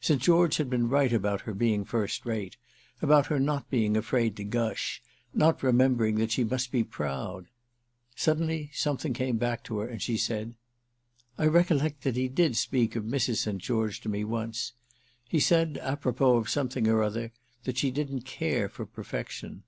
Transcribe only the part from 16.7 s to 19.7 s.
or other, that she didn't care for perfection."